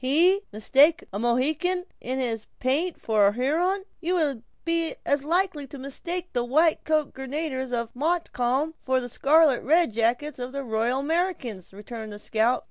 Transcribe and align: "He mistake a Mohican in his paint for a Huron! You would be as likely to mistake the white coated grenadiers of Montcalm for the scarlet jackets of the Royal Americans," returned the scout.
"He 0.03 0.41
mistake 0.51 1.03
a 1.13 1.19
Mohican 1.19 1.85
in 1.99 2.17
his 2.17 2.47
paint 2.59 2.99
for 2.99 3.27
a 3.27 3.33
Huron! 3.33 3.83
You 3.99 4.15
would 4.15 4.41
be 4.65 4.95
as 5.05 5.23
likely 5.23 5.67
to 5.67 5.77
mistake 5.77 6.33
the 6.33 6.43
white 6.43 6.83
coated 6.85 7.13
grenadiers 7.13 7.71
of 7.71 7.95
Montcalm 7.95 8.73
for 8.81 8.99
the 8.99 9.07
scarlet 9.07 9.63
jackets 9.91 10.39
of 10.39 10.53
the 10.53 10.63
Royal 10.63 11.01
Americans," 11.01 11.71
returned 11.71 12.11
the 12.11 12.17
scout. 12.17 12.59